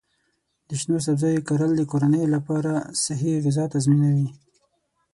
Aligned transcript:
د 0.67 0.69
شنو 0.81 0.97
سبزیو 1.05 1.45
کرل 1.47 1.71
د 1.77 1.81
کورنۍ 1.91 2.23
لپاره 2.35 2.71
صحي 3.03 3.33
غذا 3.45 3.65
تضمینوي. 3.73 4.29